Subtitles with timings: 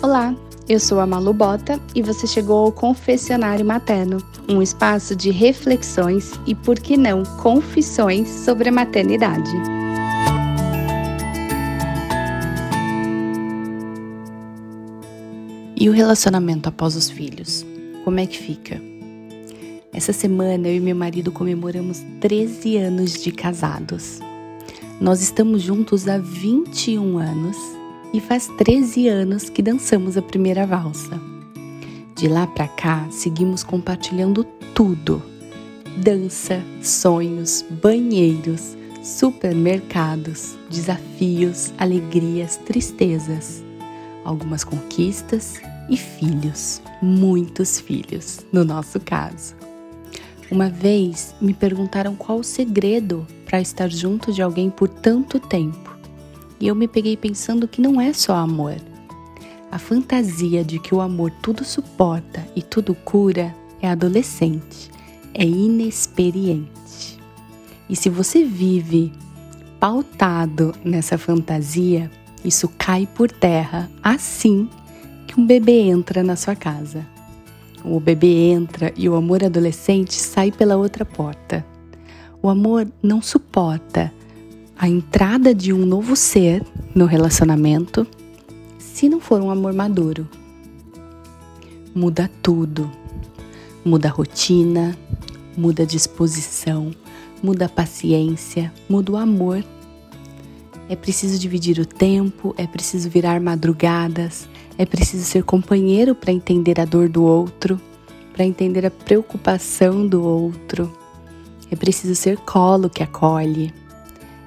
[0.00, 0.32] Olá,
[0.68, 6.38] eu sou a Malu Bota e você chegou ao Confessionário Materno, um espaço de reflexões
[6.46, 9.50] e, por que não, confissões sobre a maternidade.
[15.76, 17.66] E o relacionamento após os filhos?
[18.04, 18.80] Como é que fica?
[19.92, 24.20] Essa semana eu e meu marido comemoramos 13 anos de casados.
[25.00, 27.77] Nós estamos juntos há 21 anos
[28.12, 31.20] e faz 13 anos que dançamos a primeira valsa.
[32.16, 34.44] De lá para cá, seguimos compartilhando
[34.74, 35.22] tudo:
[35.96, 43.62] dança, sonhos, banheiros, supermercados, desafios, alegrias, tristezas,
[44.24, 49.56] algumas conquistas e filhos, muitos filhos, no nosso caso.
[50.50, 55.87] Uma vez me perguntaram qual o segredo para estar junto de alguém por tanto tempo.
[56.60, 58.76] E eu me peguei pensando que não é só amor.
[59.70, 64.90] A fantasia de que o amor tudo suporta e tudo cura é adolescente,
[65.34, 67.18] é inexperiente.
[67.88, 69.12] E se você vive
[69.78, 72.10] pautado nessa fantasia,
[72.44, 74.68] isso cai por terra assim
[75.26, 77.06] que um bebê entra na sua casa.
[77.84, 81.64] O bebê entra e o amor adolescente sai pela outra porta.
[82.42, 84.12] O amor não suporta
[84.78, 88.06] a entrada de um novo ser no relacionamento
[88.78, 90.28] se não for um amor maduro.
[91.92, 92.88] Muda tudo.
[93.84, 94.96] Muda a rotina,
[95.56, 96.92] muda a disposição,
[97.42, 99.64] muda a paciência, muda o amor.
[100.88, 106.80] É preciso dividir o tempo, é preciso virar madrugadas, é preciso ser companheiro para entender
[106.80, 107.80] a dor do outro,
[108.32, 110.92] para entender a preocupação do outro.
[111.70, 113.72] É preciso ser colo que acolhe.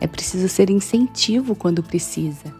[0.00, 2.54] É preciso ser incentivo quando precisa.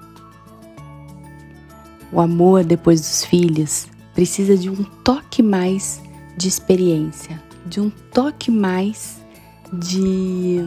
[2.12, 6.00] O amor depois dos filhos precisa de um toque mais
[6.36, 9.22] de experiência, de um toque mais
[9.72, 10.65] de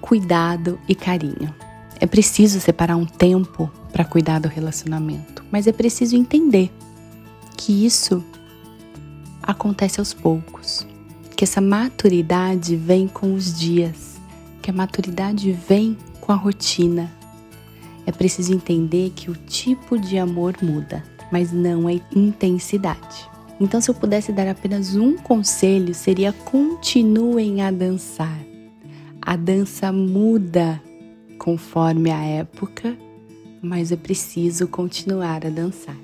[0.00, 1.54] cuidado e carinho.
[1.98, 6.70] É preciso separar um tempo para cuidar do relacionamento, mas é preciso entender
[7.56, 8.22] que isso
[9.42, 10.86] acontece aos poucos,
[11.36, 14.15] que essa maturidade vem com os dias
[14.66, 17.08] que a maturidade vem com a rotina.
[18.04, 23.30] É preciso entender que o tipo de amor muda, mas não a intensidade.
[23.60, 28.40] Então, se eu pudesse dar apenas um conselho, seria continuem a dançar.
[29.22, 30.82] A dança muda
[31.38, 32.98] conforme a época,
[33.62, 35.96] mas é preciso continuar a dançar.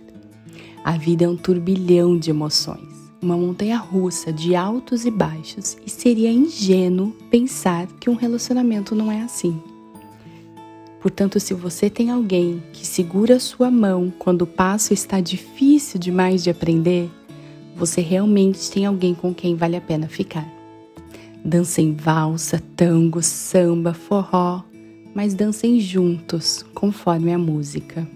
[0.84, 2.91] A vida é um turbilhão de emoções
[3.22, 9.12] uma montanha russa de altos e baixos e seria ingênuo pensar que um relacionamento não
[9.12, 9.62] é assim.
[11.00, 16.43] Portanto, se você tem alguém que segura sua mão quando o passo está difícil demais
[16.43, 17.09] de aprender,
[17.77, 20.47] você realmente tem alguém com quem vale a pena ficar.
[21.44, 24.62] Dancem valsa, tango, samba, forró,
[25.15, 28.06] mas dancem juntos, conforme a música.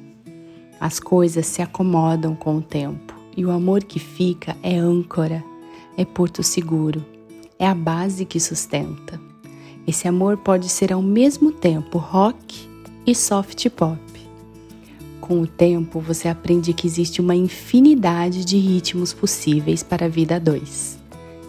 [0.78, 3.15] As coisas se acomodam com o tempo.
[3.36, 5.44] E o amor que fica é âncora,
[5.96, 7.04] é porto seguro,
[7.58, 9.20] é a base que sustenta.
[9.86, 12.68] Esse amor pode ser ao mesmo tempo rock
[13.06, 14.00] e soft pop.
[15.20, 20.36] Com o tempo, você aprende que existe uma infinidade de ritmos possíveis para a vida
[20.36, 20.98] a dois.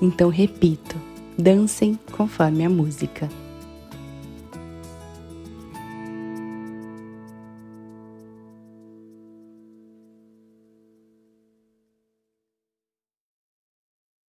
[0.01, 0.95] Então, repito,
[1.37, 3.29] dancem conforme a música.